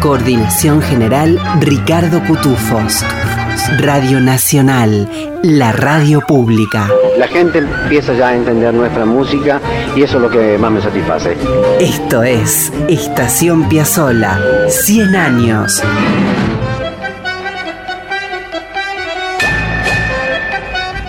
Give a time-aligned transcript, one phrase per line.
[0.00, 3.04] Coordinación general Ricardo Cutufos.
[3.80, 5.06] Radio Nacional,
[5.42, 6.88] la radio pública.
[7.18, 9.60] La gente empieza ya a entender nuestra música
[9.94, 11.36] y eso es lo que más me satisface.
[11.78, 15.82] Esto es Estación Piazzola, 100 años.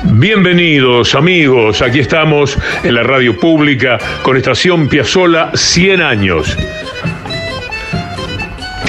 [0.04, 6.58] Bienvenidos amigos, aquí estamos en la radio pública con Estación Piazzola 100 años.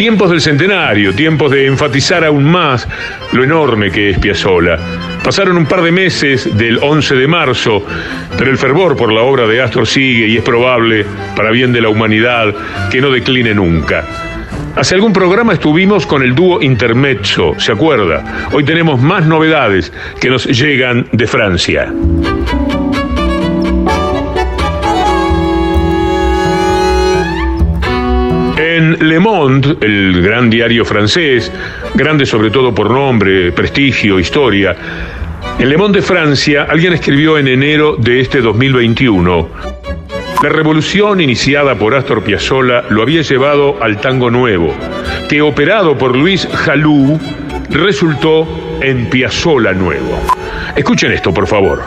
[0.03, 2.89] Tiempos del centenario, tiempos de enfatizar aún más
[3.31, 4.77] lo enorme que es Piazzola.
[5.23, 7.87] Pasaron un par de meses del 11 de marzo,
[8.37, 11.83] pero el fervor por la obra de Astor sigue y es probable, para bien de
[11.83, 12.53] la humanidad,
[12.91, 14.05] que no decline nunca.
[14.75, 18.49] Hace algún programa estuvimos con el dúo Intermezzo, ¿se acuerda?
[18.51, 21.93] Hoy tenemos más novedades que nos llegan de Francia.
[29.03, 31.51] Le Monde, el gran diario francés,
[31.95, 34.77] grande sobre todo por nombre, prestigio, historia,
[35.59, 39.49] en Le Monde de Francia, alguien escribió en enero de este 2021,
[40.41, 44.73] la revolución iniciada por Astor Piazzolla lo había llevado al tango nuevo,
[45.29, 47.19] que operado por Luis Jalú
[47.71, 48.47] resultó
[48.81, 50.23] en Piazzolla nuevo.
[50.77, 51.83] Escuchen esto, por favor.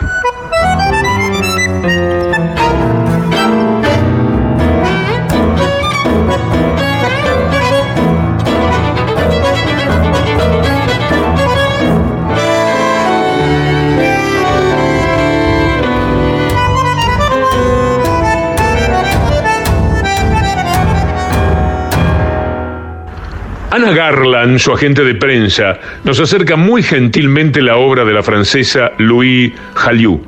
[23.76, 28.94] Ana Garland, su agente de prensa, nos acerca muy gentilmente la obra de la francesa
[29.00, 30.22] Louis Jallieu.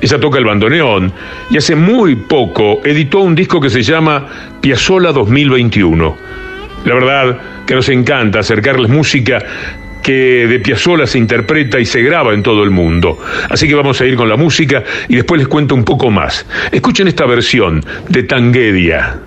[0.00, 1.12] Ella toca el bandoneón
[1.50, 4.28] y hace muy poco editó un disco que se llama
[4.60, 6.16] Piazzola 2021.
[6.84, 9.42] La verdad que nos encanta acercarles música
[10.00, 13.18] que de Piazzola se interpreta y se graba en todo el mundo.
[13.50, 16.46] Así que vamos a ir con la música y después les cuento un poco más.
[16.70, 19.18] Escuchen esta versión de Tanguedia.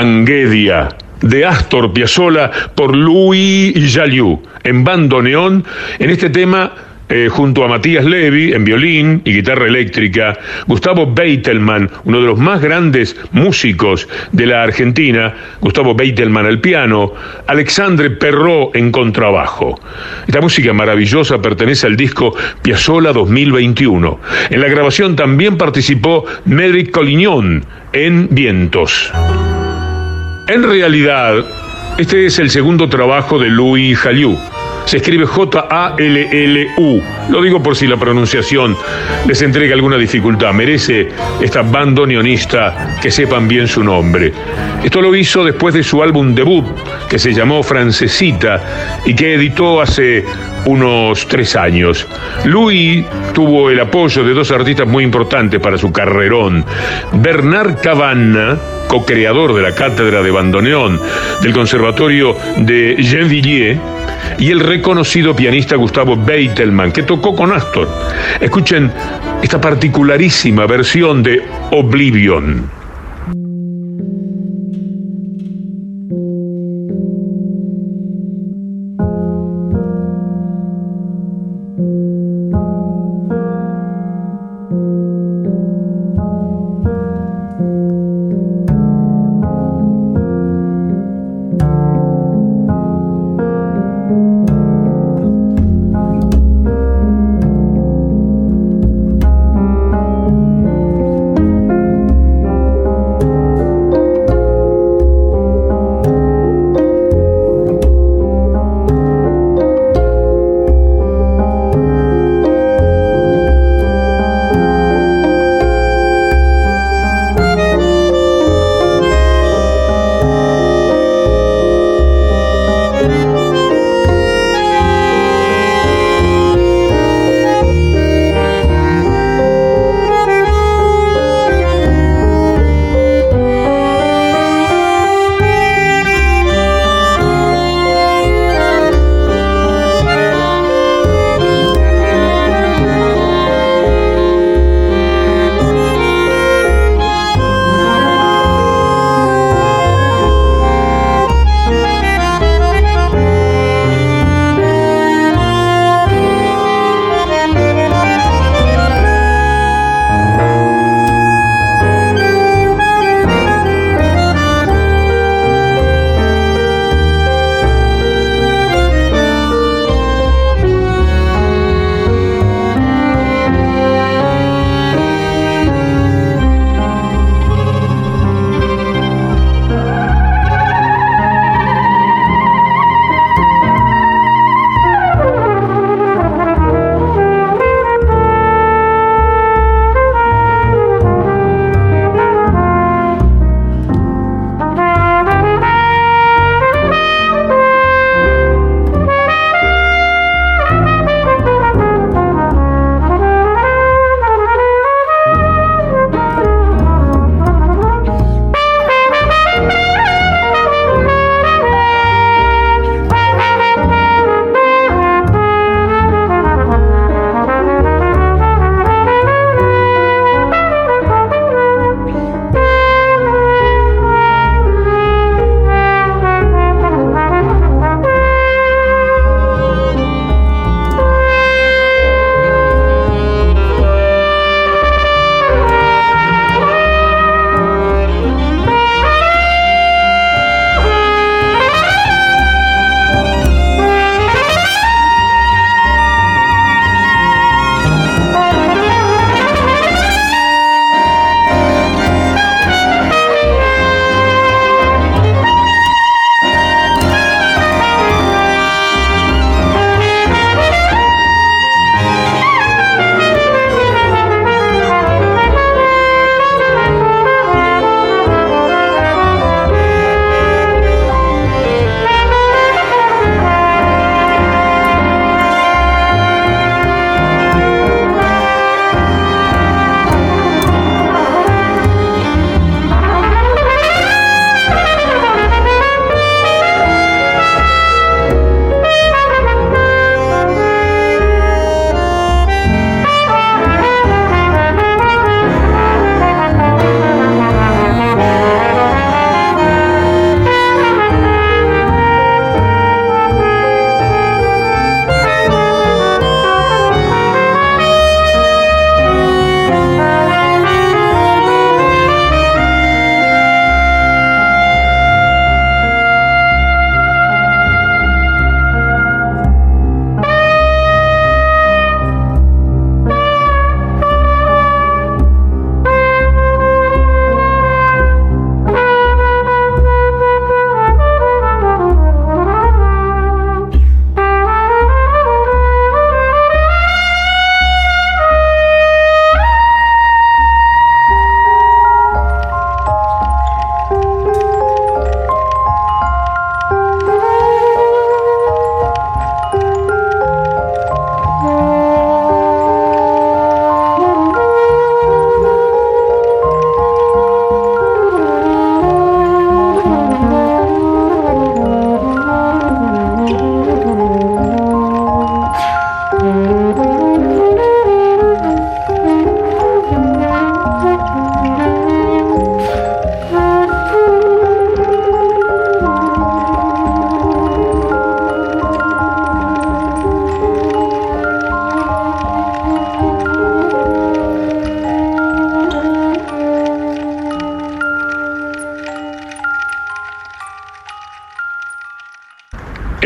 [0.00, 0.88] Tanguedia
[1.20, 5.62] de Astor Piazzolla por Louis Jalliou en bandoneón
[5.98, 6.72] en este tema
[7.10, 12.38] eh, junto a Matías Levy en violín y guitarra eléctrica, Gustavo Beitelman, uno de los
[12.38, 17.12] más grandes músicos de la Argentina, Gustavo Beitelman al piano,
[17.46, 19.78] Alexandre Perrot en contrabajo.
[20.26, 24.18] Esta música maravillosa pertenece al disco Piazzolla 2021.
[24.48, 29.12] En la grabación también participó Médric Collignon en Vientos.
[30.50, 31.44] En realidad,
[31.96, 34.36] este es el segundo trabajo de Louis Jalliou.
[34.84, 37.02] Se escribe J-A-L-L-U.
[37.28, 38.76] Lo digo por si la pronunciación
[39.28, 40.52] les entrega alguna dificultad.
[40.52, 41.08] Merece
[41.40, 44.32] esta bandoneonista que sepan bien su nombre.
[44.82, 46.66] Esto lo hizo después de su álbum debut,
[47.08, 50.24] que se llamó Francesita y que editó hace
[50.66, 52.06] unos tres años.
[52.44, 56.64] Louis tuvo el apoyo de dos artistas muy importantes para su carrerón.
[57.12, 58.58] Bernard Cavanna,
[58.88, 61.00] co-creador de la cátedra de bandoneón
[61.42, 63.80] del Conservatorio de Gennevilliers,
[64.38, 67.88] y el reconocido pianista Gustavo Beitelman, que tocó con Astor.
[68.40, 68.90] Escuchen
[69.42, 72.79] esta particularísima versión de Oblivion.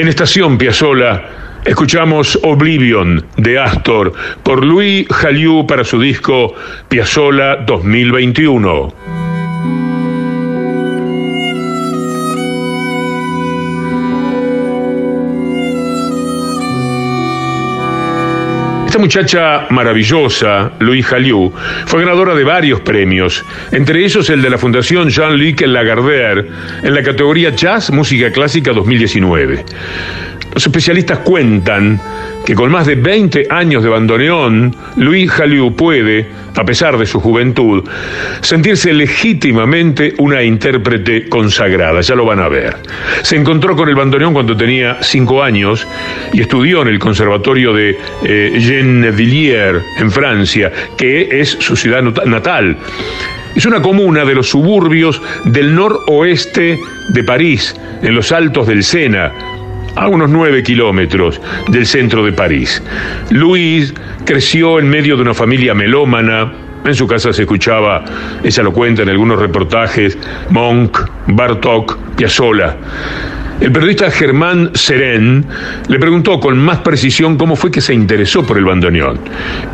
[0.04, 1.30] En Estación Piazzola
[1.64, 6.54] escuchamos Oblivion de Astor por Louis Jaliu para su disco
[6.90, 9.24] Piazzola 2021.
[18.94, 21.52] Esta muchacha maravillosa, Louis Jaliu,
[21.84, 26.46] fue ganadora de varios premios, entre ellos el de la Fundación Jean-Luc Lagardère
[26.80, 29.64] en la categoría Jazz Música Clásica 2019.
[30.54, 32.00] Los especialistas cuentan
[32.46, 37.18] que con más de 20 años de bandoneón, Louis Jaliu puede, a pesar de su
[37.18, 37.82] juventud,
[38.40, 42.76] sentirse legítimamente una intérprete consagrada, ya lo van a ver.
[43.23, 45.88] Se encontró con el bandoneón cuando tenía 5 años
[46.32, 52.76] y estudió en el Conservatorio de eh, Gennevilliers, en Francia, que es su ciudad natal.
[53.56, 59.32] Es una comuna de los suburbios del noroeste de París, en los altos del Sena,
[59.96, 62.82] a unos nueve kilómetros del centro de París.
[63.30, 66.52] Luis creció en medio de una familia melómana.
[66.84, 68.04] En su casa se escuchaba,
[68.42, 70.18] ella lo cuenta en algunos reportajes,
[70.50, 70.98] Monk,
[71.28, 72.76] Bartok, Piazzolla.
[73.61, 75.46] El periodista Germán Serén
[75.88, 79.20] le preguntó con más precisión cómo fue que se interesó por el bandoneón.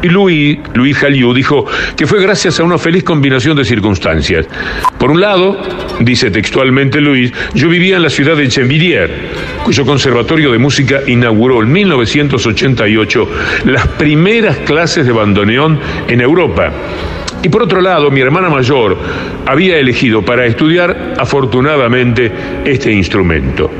[0.02, 1.64] Y Luis, Luis Jaliu, dijo
[1.96, 4.46] que fue gracias a una feliz combinación de circunstancias.
[4.98, 5.60] Por un lado,
[6.00, 9.12] dice textualmente Luis, yo vivía en la ciudad de Chenvilliers,
[9.64, 13.28] cuyo conservatorio de música inauguró en 1988
[13.64, 16.70] las primeras clases de bandoneón en Europa.
[17.42, 18.96] Y por otro lado, mi hermana mayor
[19.46, 22.30] había elegido para estudiar, afortunadamente,
[22.64, 23.70] este instrumento.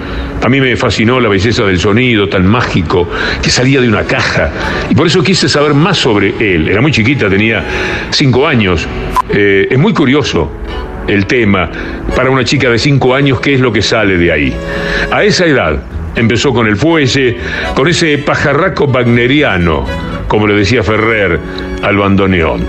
[0.43, 3.07] A mí me fascinó la belleza del sonido tan mágico
[3.43, 4.51] que salía de una caja.
[4.89, 6.69] Y por eso quise saber más sobre él.
[6.69, 7.63] Era muy chiquita, tenía
[8.11, 8.87] cinco años.
[9.29, 10.51] Eh, es muy curioso
[11.07, 11.71] el tema
[12.17, 14.55] para una chica de cinco años, qué es lo que sale de ahí.
[15.11, 15.83] A esa edad
[16.17, 17.37] empezó con el fuelle,
[17.75, 19.85] con ese pajarraco wagneriano,
[20.29, 21.39] como le decía Ferrer
[21.83, 22.65] al bandoneón.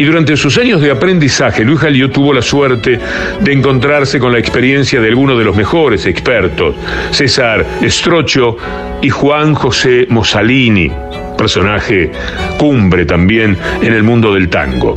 [0.00, 2.98] Y durante sus años de aprendizaje, Luis Jalio tuvo la suerte
[3.38, 6.74] de encontrarse con la experiencia de algunos de los mejores expertos,
[7.10, 8.56] César Estrocho
[9.02, 10.90] y Juan José Mosalini
[11.36, 12.10] personaje
[12.58, 14.94] cumbre también en el mundo del tango.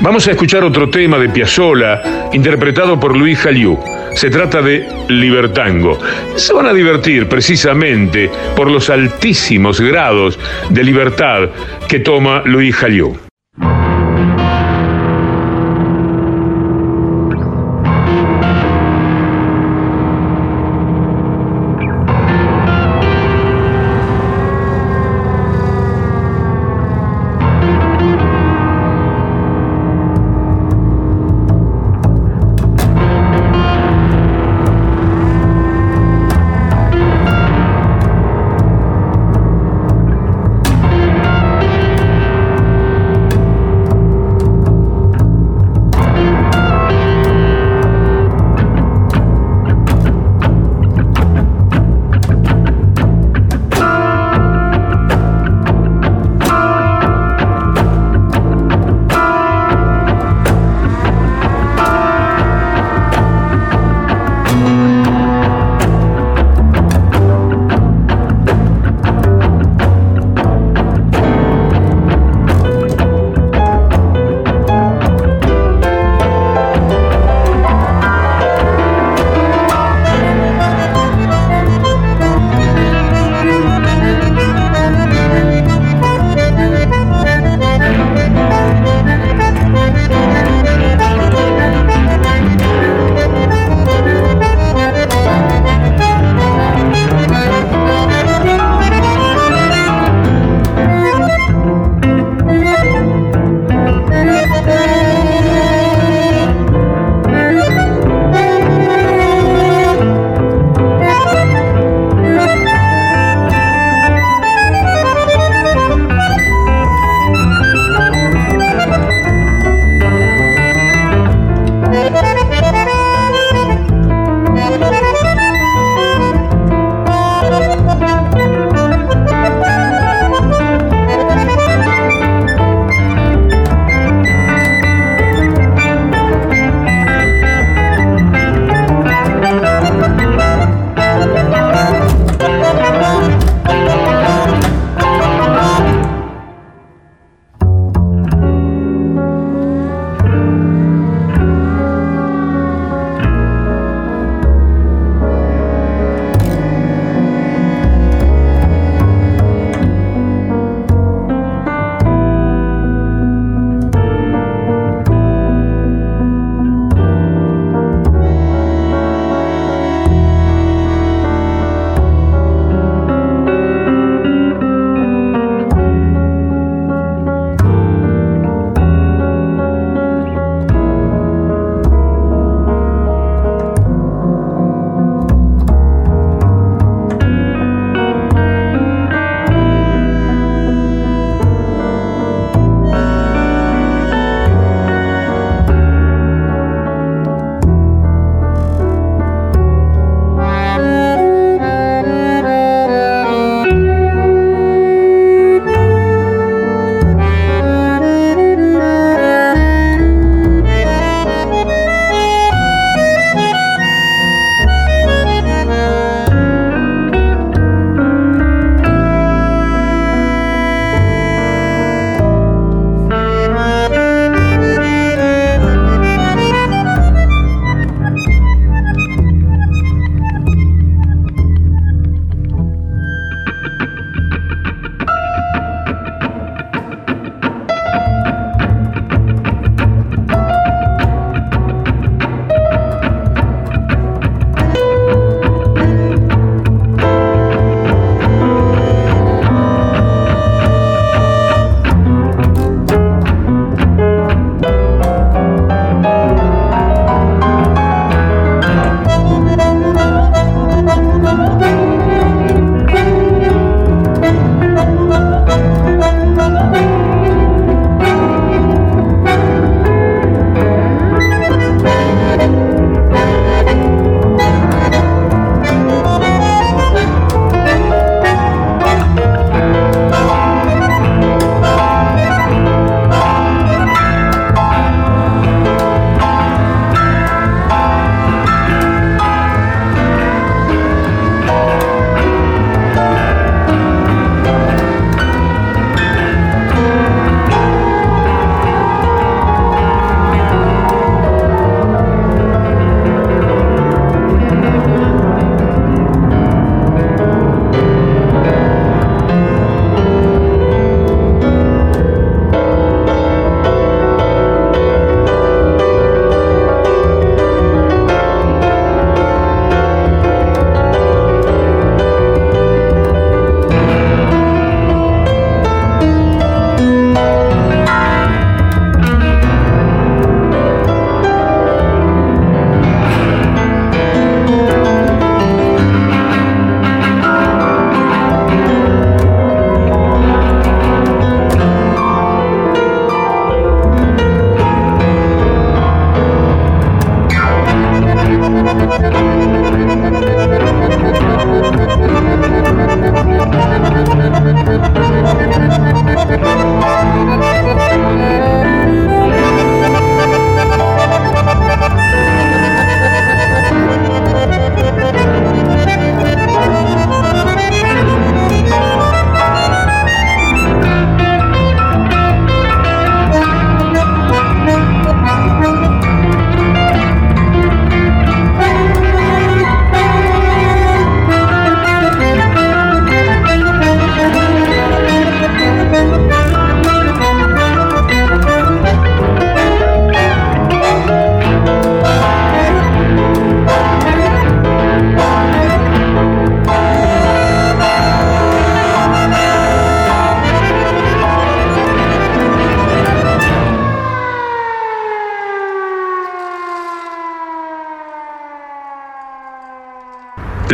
[0.00, 3.76] Vamos a escuchar otro tema de Piazzolla, interpretado por Luis Jaliú.
[4.14, 5.98] Se trata de Libertango.
[6.36, 10.38] Se van a divertir precisamente por los altísimos grados
[10.70, 11.48] de libertad
[11.88, 13.23] que toma Luis Jaliú.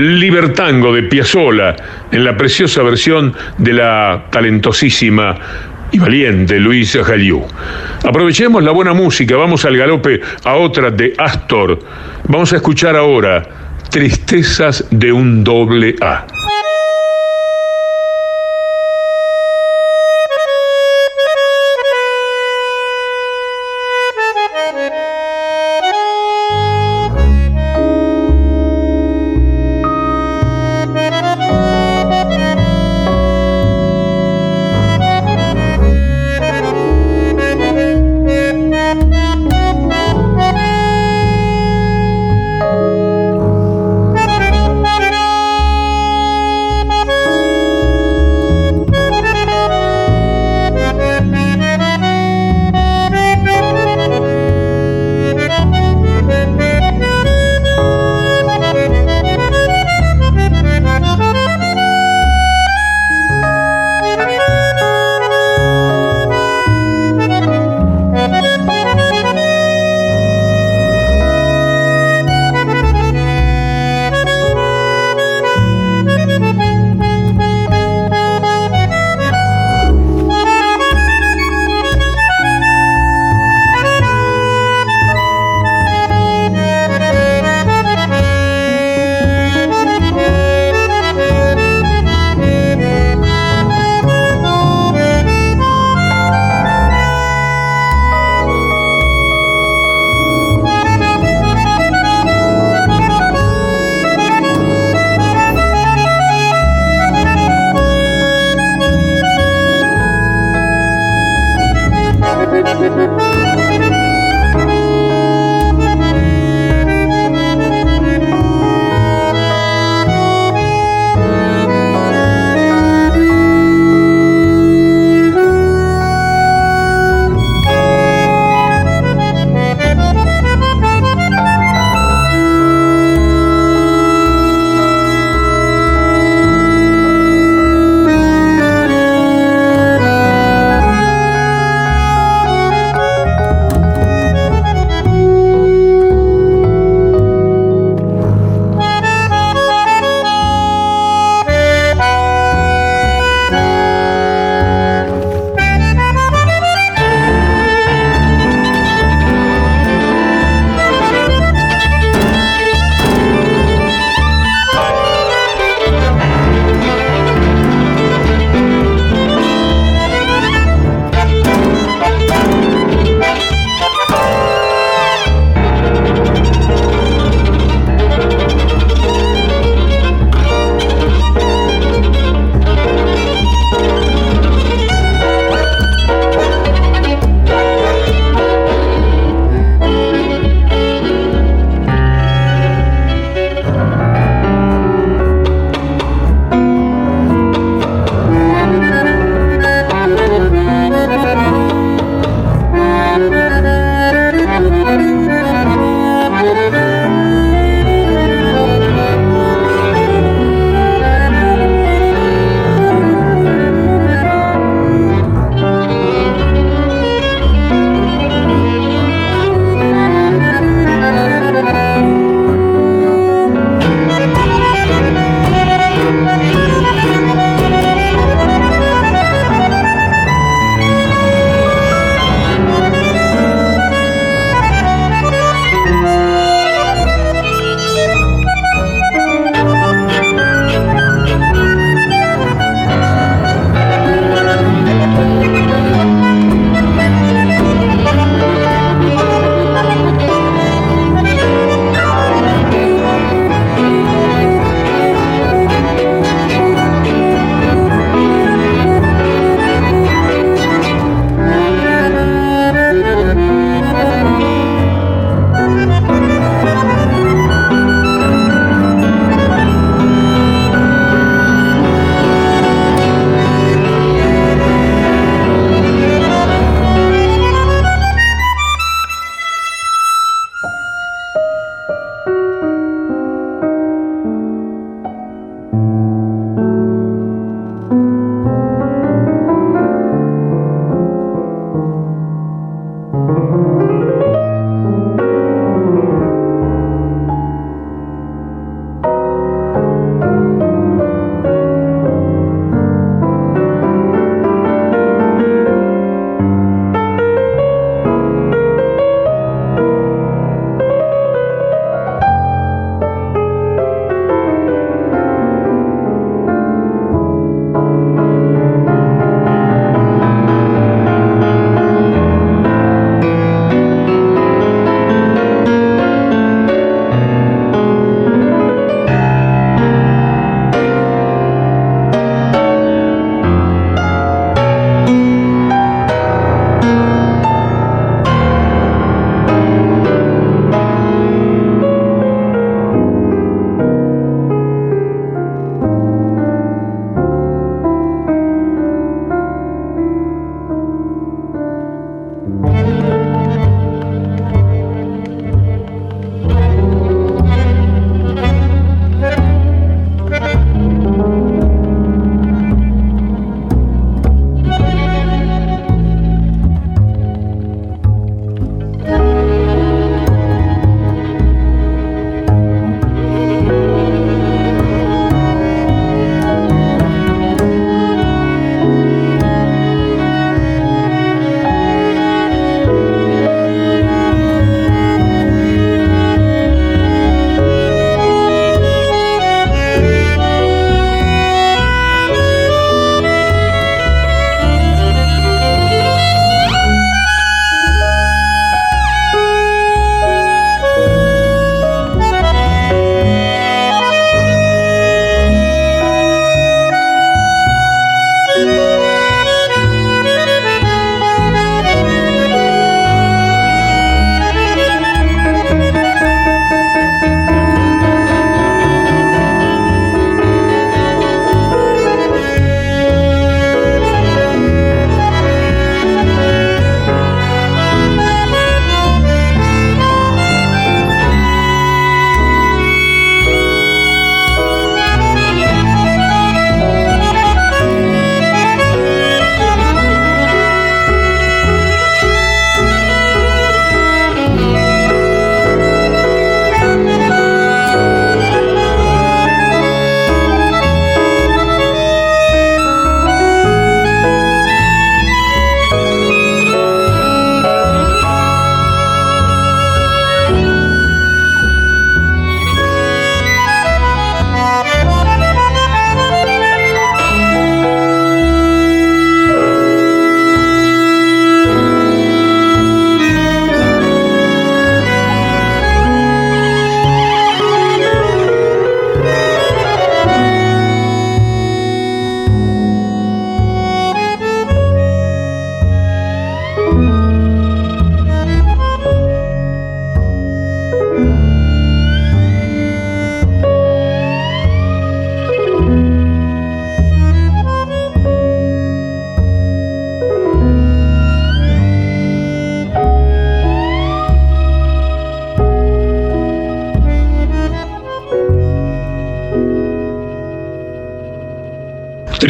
[0.00, 1.76] Libertango de Piazzolla
[2.10, 5.36] en la preciosa versión de la talentosísima
[5.92, 7.44] y valiente Luis Jaliú.
[8.04, 11.78] Aprovechemos la buena música, vamos al galope a otra de Astor.
[12.28, 13.42] Vamos a escuchar ahora
[13.90, 16.24] Tristezas de un doble A.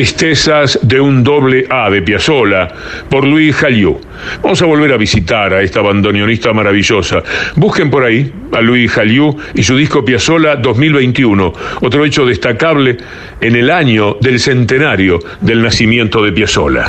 [0.00, 2.68] Tristezas de un doble A de Piazzolla
[3.10, 4.00] por Luis Jaliú.
[4.42, 7.22] Vamos a volver a visitar a esta bandoneonista maravillosa.
[7.56, 12.96] Busquen por ahí a Luis Jaliú y su disco Piazzolla 2021, otro hecho destacable
[13.42, 16.86] en el año del centenario del nacimiento de Piazzolla.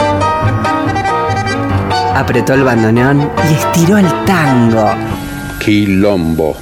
[2.15, 4.89] Apretó el bandoneón y estiró el tango.
[5.59, 6.55] Quilombo.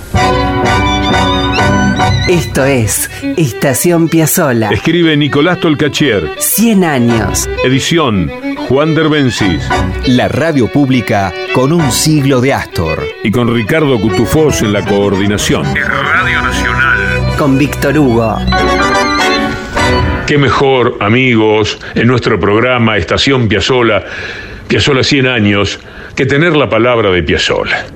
[2.30, 4.70] Esto es Estación Piazzola.
[4.70, 6.30] Escribe Nicolás Tolcachier.
[6.38, 7.50] 100 años.
[7.64, 8.30] Edición
[8.68, 9.68] Juan Derbencis.
[10.06, 13.04] La radio pública con un siglo de Astor.
[13.24, 15.66] Y con Ricardo Cutufós en la coordinación.
[15.74, 17.36] Radio Nacional.
[17.36, 18.38] Con Víctor Hugo.
[20.28, 24.06] Qué mejor, amigos, en nuestro programa Estación Piazzola,
[24.68, 25.80] Piazzola 100 años,
[26.16, 27.88] que tener la palabra de Piazzola.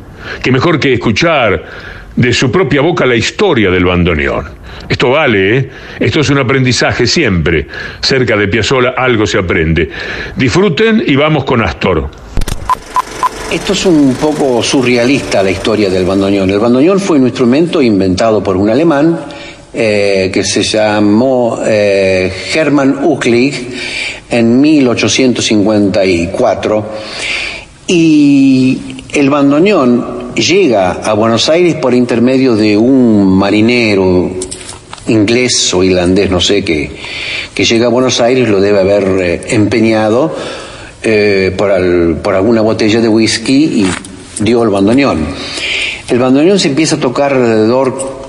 [0.41, 4.45] Qué mejor que escuchar de su propia boca la historia del bandoneón.
[4.87, 5.69] Esto vale, ¿eh?
[5.99, 7.67] Esto es un aprendizaje siempre.
[8.01, 9.89] Cerca de Piazzola algo se aprende.
[10.35, 12.09] Disfruten y vamos con Astor.
[13.51, 16.49] Esto es un poco surrealista la historia del bandoneón.
[16.49, 19.19] El bandoneón fue un instrumento inventado por un alemán
[19.73, 23.69] eh, que se llamó eh, Hermann Ucklig
[24.29, 26.85] en 1854
[27.87, 28.81] y
[29.13, 34.31] el bandoneón llega a Buenos Aires por intermedio de un marinero
[35.07, 36.91] inglés o irlandés, no sé, que,
[37.53, 40.35] que llega a Buenos Aires, lo debe haber eh, empeñado
[41.01, 41.71] eh, por,
[42.21, 45.25] por alguna botella de whisky y dio el bandoneón.
[46.07, 48.23] El bandoneón se empieza a tocar alrededor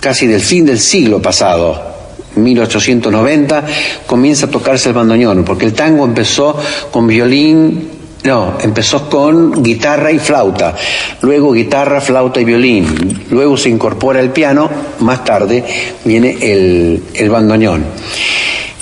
[0.00, 1.90] casi del fin del siglo pasado,
[2.36, 3.64] 1890,
[4.06, 6.56] comienza a tocarse el bandoneón, porque el tango empezó
[6.90, 7.89] con violín,
[8.24, 10.74] no, empezó con guitarra y flauta,
[11.22, 14.68] luego guitarra, flauta y violín, luego se incorpora el piano,
[15.00, 15.64] más tarde
[16.04, 17.84] viene el, el bandoneón.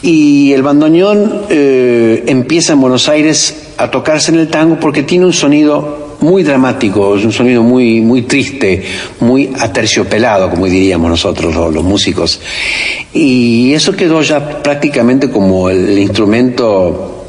[0.03, 5.27] Y el bandoneón eh, empieza en Buenos Aires a tocarse en el tango porque tiene
[5.27, 8.83] un sonido muy dramático, es un sonido muy, muy triste,
[9.21, 12.41] muy aterciopelado, como diríamos nosotros los, músicos.
[13.13, 17.27] Y eso quedó ya prácticamente como el instrumento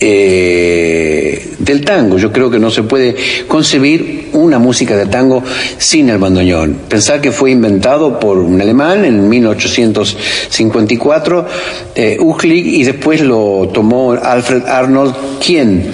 [0.00, 0.97] eh,
[1.58, 2.16] del tango.
[2.18, 3.14] Yo creo que no se puede
[3.46, 5.44] concebir una música de tango
[5.78, 6.76] sin el bandoneón.
[6.88, 11.46] Pensar que fue inventado por un alemán en 1854,
[11.94, 15.90] eh, y después lo tomó Alfred Arnold, quien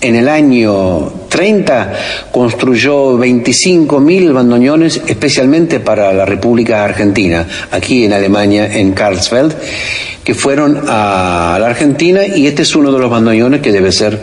[0.00, 1.92] en el año 30
[2.32, 9.54] construyó 25.000 bandoneones especialmente para la República Argentina, aquí en Alemania, en Karlsfeld
[10.24, 14.20] que fueron a la Argentina y este es uno de los bandoneones que debe ser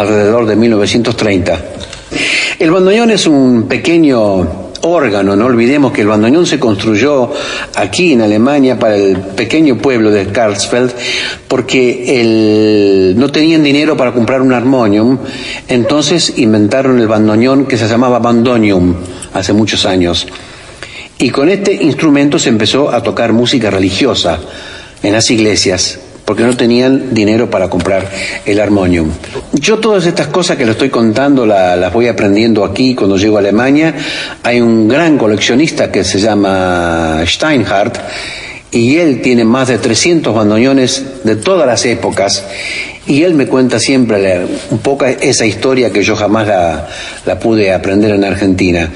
[0.00, 1.60] alrededor de 1930.
[2.58, 7.30] El bandoneón es un pequeño órgano, no olvidemos que el bandoneón se construyó
[7.74, 10.92] aquí en Alemania para el pequeño pueblo de Karlsfeld
[11.46, 15.18] porque no tenían dinero para comprar un armonium,
[15.68, 18.94] entonces inventaron el bandoneón que se llamaba bandonium
[19.34, 20.26] hace muchos años.
[21.18, 24.38] Y con este instrumento se empezó a tocar música religiosa
[25.02, 25.98] en las iglesias
[26.30, 28.08] porque no tenían dinero para comprar
[28.46, 29.10] el armonium.
[29.52, 33.40] Yo todas estas cosas que le estoy contando las voy aprendiendo aquí cuando llego a
[33.40, 33.92] Alemania.
[34.44, 37.98] Hay un gran coleccionista que se llama Steinhardt
[38.70, 42.44] y él tiene más de 300 bandoneones de todas las épocas
[43.08, 46.86] y él me cuenta siempre un poco esa historia que yo jamás la,
[47.26, 48.88] la pude aprender en Argentina.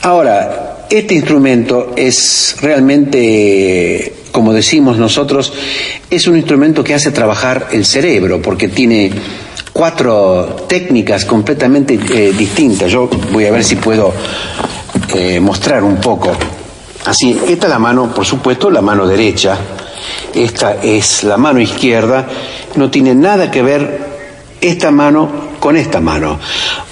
[0.00, 5.52] Ahora, este instrumento es realmente como decimos nosotros,
[6.10, 9.12] es un instrumento que hace trabajar el cerebro porque tiene
[9.72, 12.90] cuatro técnicas completamente eh, distintas.
[12.90, 14.12] Yo voy a ver si puedo
[15.14, 16.32] eh, mostrar un poco.
[17.04, 19.58] Así, esta es la mano, por supuesto, la mano derecha.
[20.34, 22.26] Esta es la mano izquierda.
[22.76, 24.12] No tiene nada que ver
[24.60, 26.38] esta mano con esta mano.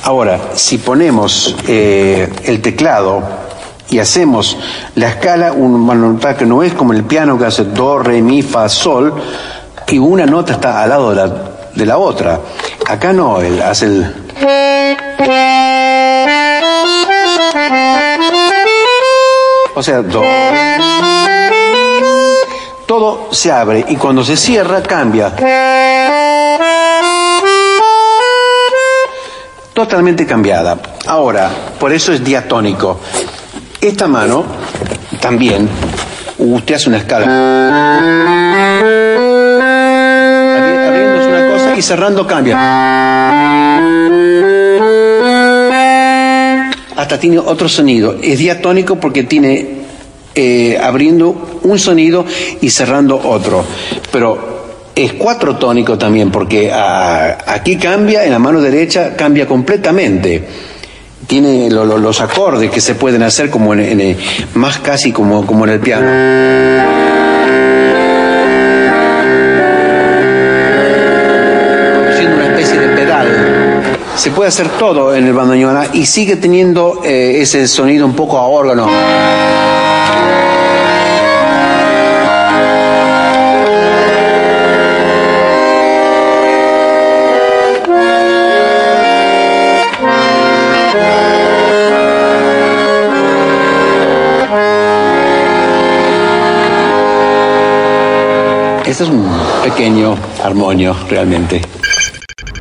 [0.03, 3.50] Ahora, si ponemos eh, el teclado
[3.91, 4.57] y hacemos
[4.95, 8.69] la escala, un que no es como el piano que hace do, re, mi, fa,
[8.69, 9.13] sol,
[9.89, 11.29] y una nota está al lado de la,
[11.75, 12.41] de la otra.
[12.87, 14.15] Acá no, él hace el...
[19.75, 20.23] O sea, do.
[22.87, 25.33] Todo se abre y cuando se cierra cambia.
[29.73, 30.79] Totalmente cambiada.
[31.07, 33.01] Ahora, por eso es diatónico.
[33.81, 34.45] Esta mano
[35.21, 35.67] también,
[36.37, 37.25] usted hace una escala.
[40.87, 42.59] Abriendo una cosa y cerrando cambia.
[46.95, 48.17] Hasta tiene otro sonido.
[48.23, 49.81] Es diatónico porque tiene
[50.35, 52.27] eh, abriendo un sonido
[52.61, 53.65] y cerrando otro.
[54.13, 54.51] Pero
[54.95, 60.70] es cuatro tónico también, porque ah, aquí cambia, en la mano derecha cambia completamente.
[61.27, 64.17] Tiene los acordes que se pueden hacer como en,
[64.55, 66.07] más casi como, como en el piano.
[74.17, 78.13] Se puede hacer todo en el bandoneón ah, y sigue teniendo eh, ese sonido un
[78.13, 78.87] poco a órgano.
[98.91, 99.25] Este es un
[99.63, 101.61] pequeño armonio realmente.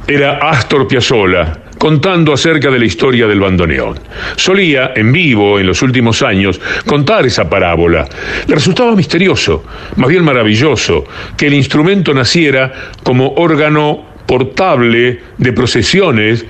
[0.08, 4.00] Era Astor Piazzolla contando acerca de la historia del bandoneón.
[4.36, 8.08] Solía, en vivo, en los últimos años, contar esa parábola.
[8.46, 9.64] Le resultaba misterioso,
[9.96, 11.04] más bien maravilloso,
[11.36, 16.46] que el instrumento naciera como órgano portable de procesiones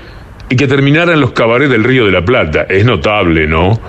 [0.49, 2.65] y que terminara en los cabarets del Río de la Plata.
[2.67, 3.80] Es notable, ¿no?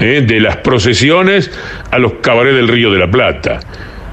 [0.00, 0.24] ¿Eh?
[0.26, 1.52] De las procesiones
[1.92, 3.60] a los cabarets del Río de la Plata.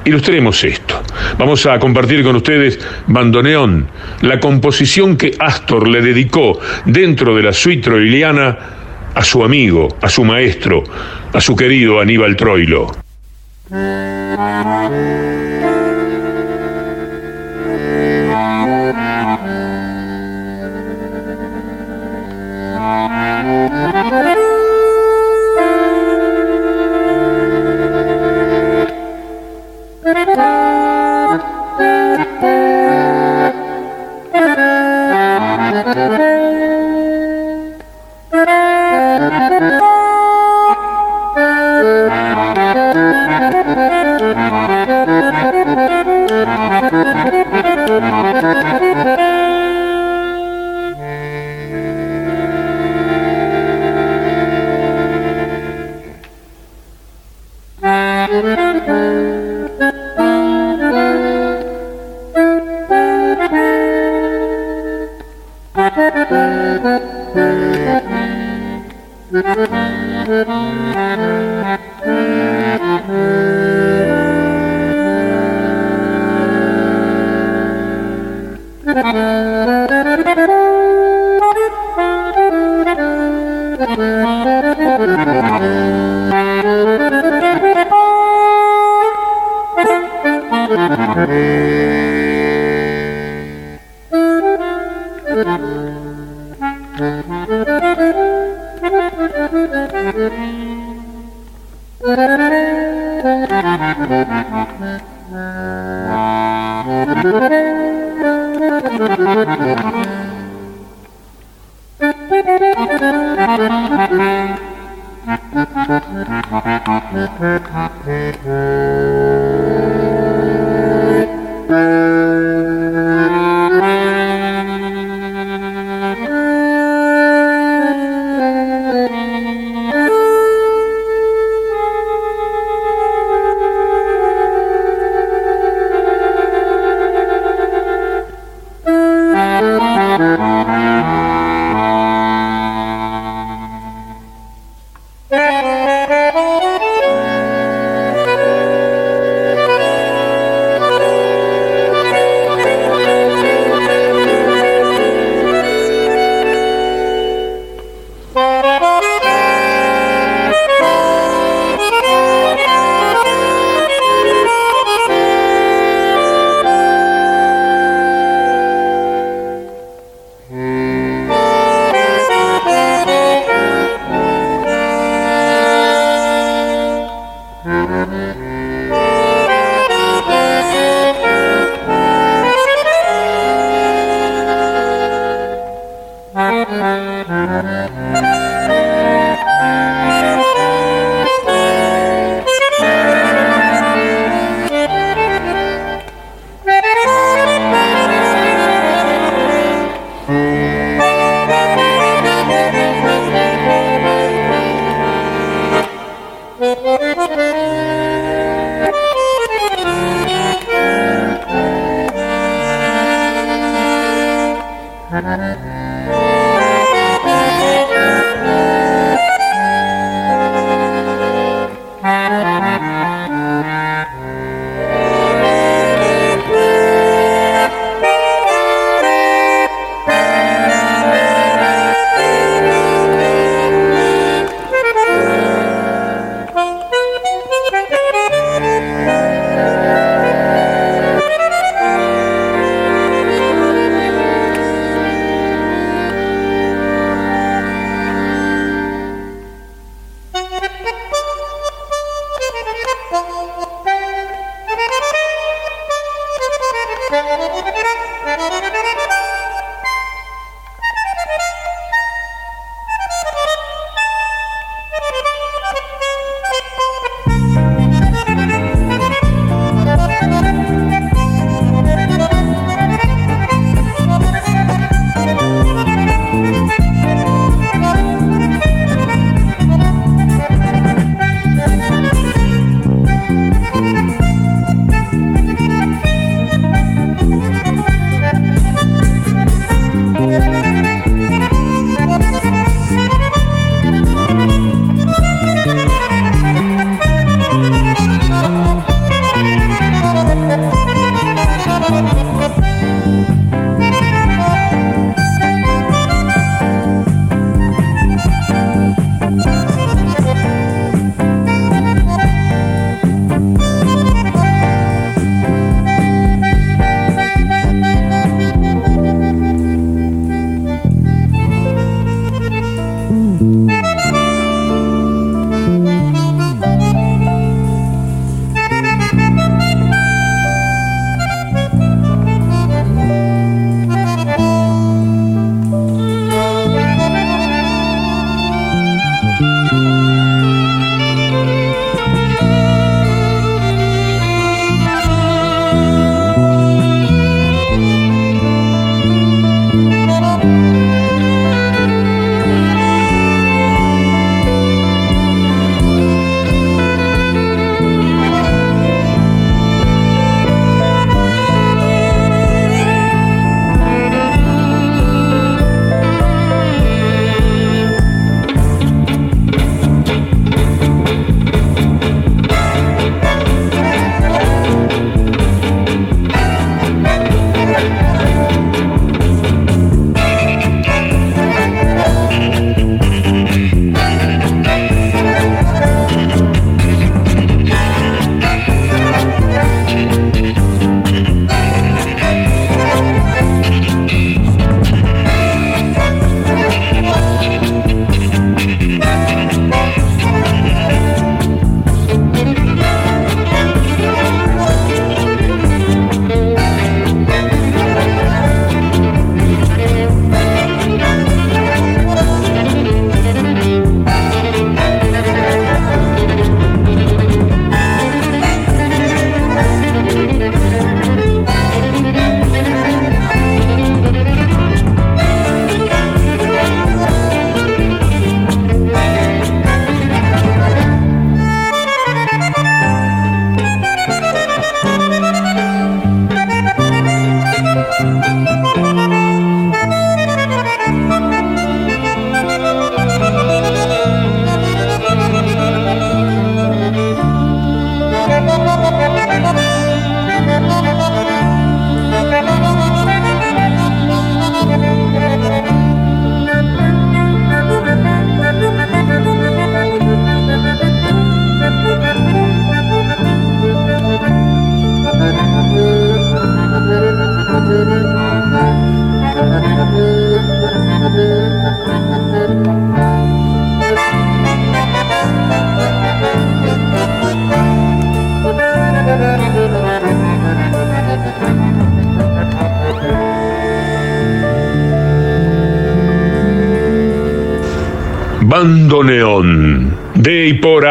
[0.08, 1.04] Ilustremos esto.
[1.38, 3.90] Vamos a compartir con ustedes Bandoneón,
[4.22, 8.58] la composición que Astor le dedicó dentro de la suite troiliana
[9.14, 10.86] a su amigo, a su maestro,
[11.34, 12.96] a su querido Aníbal Troilo.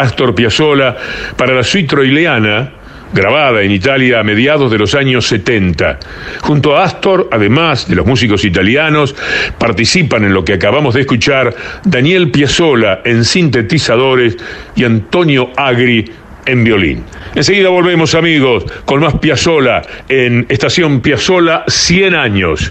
[0.07, 0.97] Astor Piazzolla
[1.37, 2.73] para la suite troileana,
[3.13, 5.99] grabada en Italia a mediados de los años 70.
[6.41, 9.15] Junto a Astor, además de los músicos italianos,
[9.59, 11.55] participan en lo que acabamos de escuchar
[11.85, 14.37] Daniel Piazzolla en sintetizadores
[14.75, 16.05] y Antonio Agri
[16.47, 17.05] en violín.
[17.35, 22.71] Enseguida volvemos amigos con más Piazzolla en Estación Piazzolla 100 años.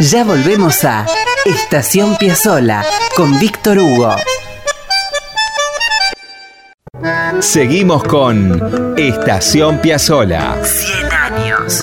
[0.00, 1.06] Ya volvemos a
[1.44, 2.84] Estación Piazzola
[3.16, 4.16] con Víctor Hugo.
[7.44, 10.56] Seguimos con Estación Piazzola.
[10.64, 11.82] 100 años.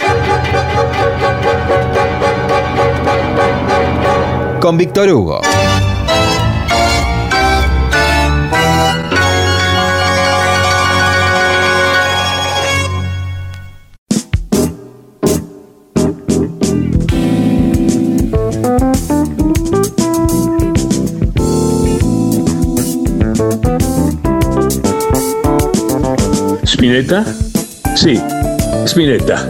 [4.59, 5.41] Con Víctor Hugo.
[26.92, 27.26] ¿Spinetta?
[27.96, 28.20] Sí,
[28.84, 29.48] Spinetta.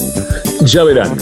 [0.64, 1.18] Ya verán.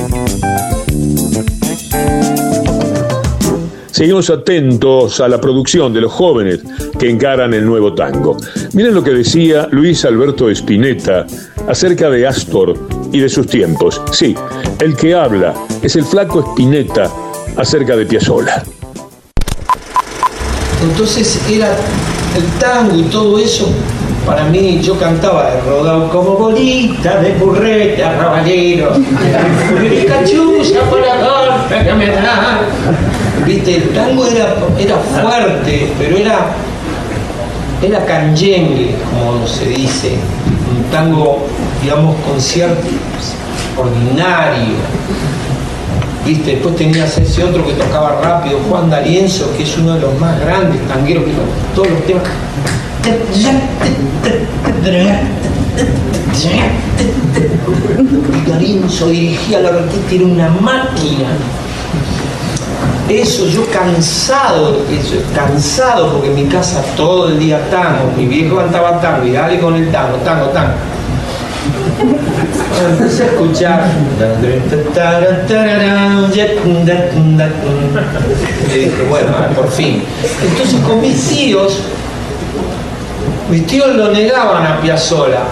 [3.90, 6.60] Seguimos atentos a la producción de los jóvenes
[7.00, 8.36] que encaran el nuevo tango.
[8.74, 11.26] Miren lo que decía Luis Alberto Spinetta
[11.70, 12.78] acerca de Astor
[13.14, 14.02] y de sus tiempos.
[14.12, 14.36] Sí,
[14.80, 17.10] el que habla es el flaco Spinetta
[17.56, 18.62] acerca de Piazzolla.
[20.84, 21.74] Entonces era
[22.36, 23.74] el tango y todo eso
[24.30, 28.92] para mí yo cantaba de rodado como bolita de burrete arraballero
[29.82, 31.16] mi cachucha por la
[31.68, 36.46] que viste el tango era, era fuerte pero era
[37.82, 41.48] era canyengue como se dice un tango
[41.82, 42.88] digamos con cierto
[43.78, 44.78] ordinario
[46.24, 46.52] ¿Viste?
[46.52, 50.40] Después tenías ese otro que tocaba rápido, Juan D'Arienzo, que es uno de los más
[50.40, 51.32] grandes tangueros que
[51.74, 52.24] todos los temas.
[58.48, 61.30] D'Arienzo dirigía la orquesta, era una máquina.
[63.10, 68.58] Eso, yo cansado, eso, cansado, porque en mi casa todo el día tango, mi viejo
[68.58, 70.74] cantaba tango, y dale con el tango, tango, tango
[72.88, 73.84] empecé a escuchar
[78.68, 80.04] y dije, bueno, por fin.
[80.42, 81.80] Entonces con mis tíos,
[83.50, 85.44] mis tíos lo negaban a Piazzola.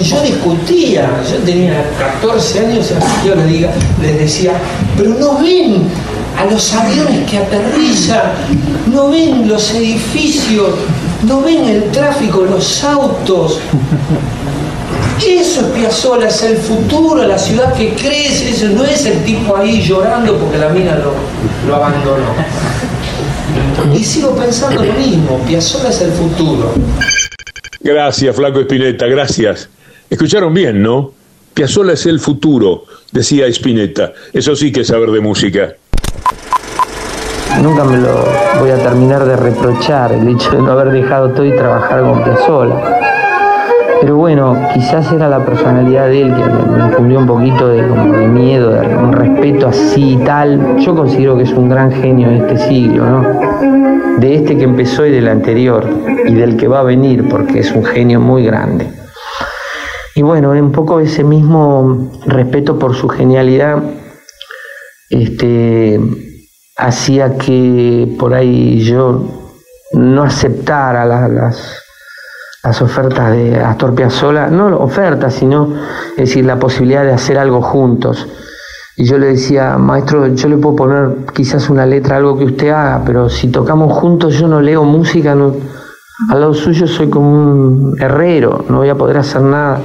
[0.00, 1.88] Yo discutía, yo tenía
[2.20, 3.70] 14 años, y yo les,
[4.02, 4.54] les decía,
[4.96, 5.84] pero no ven
[6.36, 8.32] a los aviones que aterrizan,
[8.92, 10.70] no ven los edificios,
[11.22, 13.60] no ven el tráfico, los autos.
[15.24, 19.56] Eso es Piazzolla, es el futuro, la ciudad que crece, eso no es el tipo
[19.56, 22.34] ahí llorando porque la mina lo, abandonó.
[23.94, 26.72] Y sigo pensando lo mismo, Piazzolla es el futuro.
[27.80, 29.68] Gracias, Flaco Espineta, gracias.
[30.10, 31.12] Escucharon bien, ¿no?
[31.54, 34.12] Piazzolla es el futuro, decía Espineta.
[34.32, 35.74] Eso sí que es saber de música.
[37.62, 38.24] Nunca me lo
[38.60, 42.22] voy a terminar de reprochar el hecho de no haber dejado todo y trabajar con
[42.24, 42.96] Piazzolla
[44.00, 48.28] pero bueno, quizás era la personalidad de él que me infundió un poquito de, de
[48.28, 50.76] miedo, de un respeto así y tal.
[50.78, 53.75] Yo considero que es un gran genio de este siglo, ¿no?
[54.18, 55.88] De este que empezó y del anterior,
[56.26, 58.90] y del que va a venir, porque es un genio muy grande.
[60.14, 63.82] Y bueno, un poco ese mismo respeto por su genialidad,
[65.10, 66.00] este,
[66.78, 69.52] hacía que por ahí yo
[69.92, 71.86] no aceptara las
[72.66, 75.72] las ofertas de Astor Piazzolla, no ofertas, sino
[76.10, 78.26] es decir, la posibilidad de hacer algo juntos.
[78.98, 82.70] Y yo le decía, maestro, yo le puedo poner quizás una letra, algo que usted
[82.70, 85.54] haga, pero si tocamos juntos yo no leo música, no,
[86.30, 89.82] al lado suyo soy como un herrero, no voy a poder hacer nada.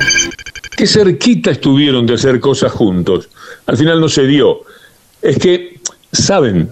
[0.78, 3.30] Qué cerquita estuvieron de hacer cosas juntos.
[3.68, 4.62] Al final no se dio.
[5.22, 5.82] Es que,
[6.12, 6.72] saben,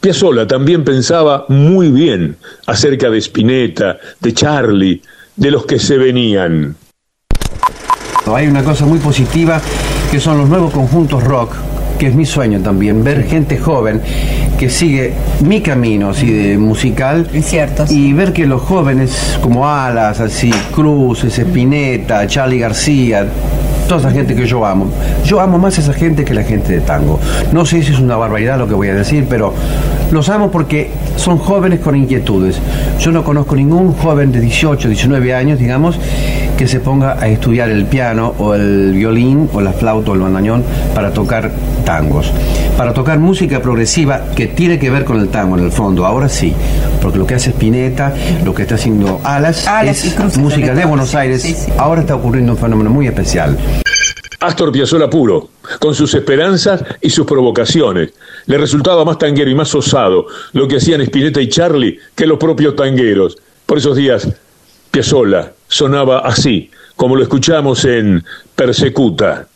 [0.00, 5.00] Piazzolla también pensaba muy bien acerca de Spinetta, de Charlie,
[5.36, 6.76] de los que se venían.
[8.26, 9.60] Hay una cosa muy positiva
[10.10, 11.54] que son los nuevos conjuntos rock,
[11.98, 14.00] que es mi sueño también, ver gente joven
[14.58, 15.12] que sigue
[15.44, 17.28] mi camino así de musical
[17.88, 23.26] y ver que los jóvenes como Alas, así Cruz, Espineta, Charlie García,
[23.88, 24.86] toda esa gente que yo amo.
[25.24, 27.18] Yo amo más a esa gente que la gente de tango.
[27.52, 29.54] No sé si es una barbaridad lo que voy a decir, pero
[30.10, 32.60] los amo porque son jóvenes con inquietudes.
[33.00, 35.98] Yo no conozco ningún joven de 18, 19 años, digamos,
[36.58, 40.20] que se ponga a estudiar el piano o el violín o la flauta o el
[40.20, 41.52] bandañón para tocar
[41.84, 42.32] tangos.
[42.76, 46.28] Para tocar música progresiva que tiene que ver con el tango en el fondo, ahora
[46.28, 46.52] sí,
[47.00, 48.12] porque lo que hace Spinetta,
[48.44, 51.68] lo que está haciendo Alas, es música de Buenos Aires.
[51.78, 53.56] Ahora está ocurriendo un fenómeno muy especial.
[54.40, 58.10] Astor Piazzolla puro, con sus esperanzas y sus provocaciones.
[58.46, 62.38] Le resultaba más tanguero y más osado lo que hacían Spinetta y Charlie que los
[62.38, 63.38] propios tangueros.
[63.64, 64.28] Por esos días,
[64.90, 68.24] Piazzolla sonaba así, como lo escuchamos en
[68.54, 69.46] Persecuta.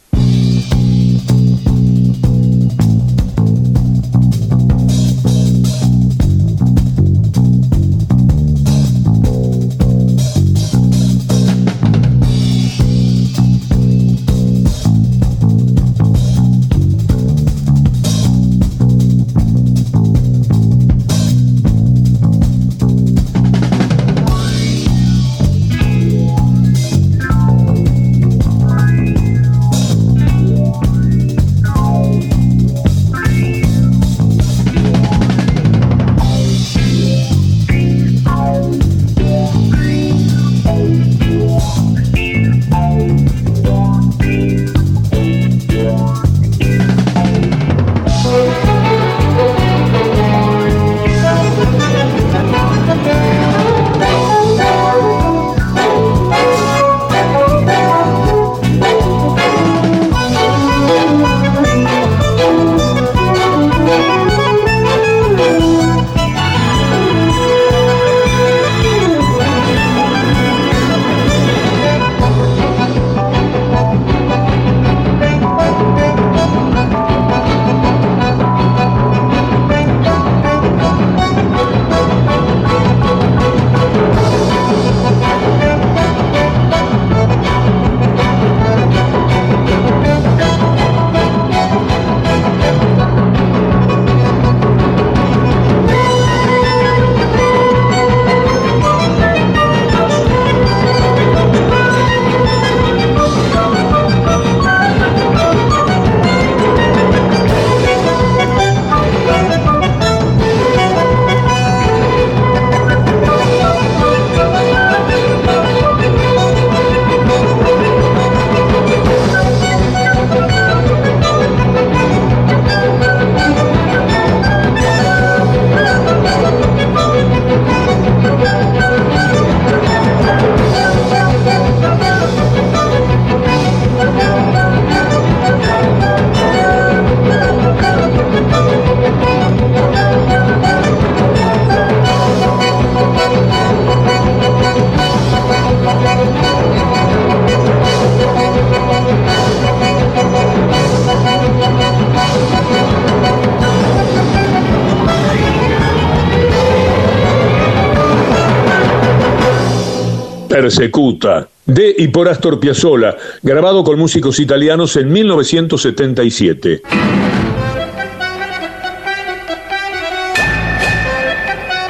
[160.62, 166.82] Persecuta, de y por Astor Piazzolla, grabado con músicos italianos en 1977.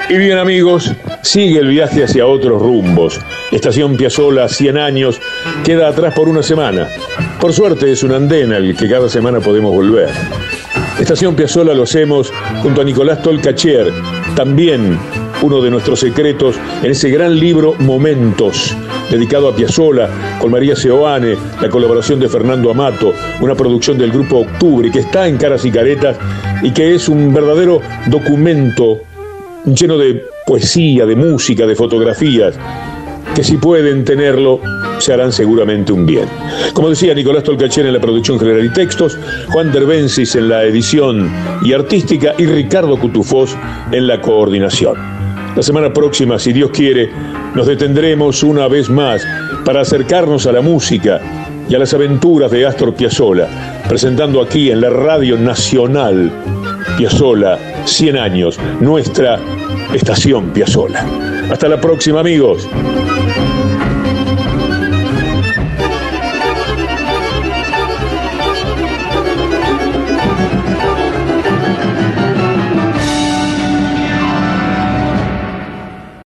[0.09, 3.21] Y bien amigos, sigue el viaje hacia otros rumbos.
[3.51, 5.21] Estación Piazzola, 100 años,
[5.63, 6.89] queda atrás por una semana.
[7.39, 10.09] Por suerte es un andén al que cada semana podemos volver.
[10.99, 13.93] Estación Piazzola lo hacemos junto a Nicolás Tolcachier,
[14.35, 14.99] también
[15.43, 18.77] uno de nuestros secretos en ese gran libro Momentos,
[19.11, 24.39] dedicado a Piazzola, con María Seoane, la colaboración de Fernando Amato, una producción del grupo
[24.39, 26.17] Octubre que está en Caras y Caretas
[26.63, 29.01] y que es un verdadero documento
[29.65, 32.55] lleno de poesía, de música, de fotografías,
[33.35, 34.61] que si pueden tenerlo,
[34.99, 36.27] se harán seguramente un bien.
[36.73, 39.19] Como decía Nicolás Tolcachén en la producción general y textos,
[39.49, 41.31] Juan Derbensis en la edición
[41.65, 43.57] y artística y Ricardo Cutufós
[43.91, 45.12] en la coordinación.
[45.55, 47.11] La semana próxima, si Dios quiere,
[47.55, 49.23] nos detendremos una vez más
[49.67, 51.21] para acercarnos a la música
[51.69, 56.33] y a las aventuras de Astor Piazzolla, presentando aquí en la Radio Nacional
[56.97, 59.39] Piazzolla 100 años, nuestra
[59.93, 61.05] estación Piazzolla.
[61.51, 62.67] Hasta la próxima, amigos.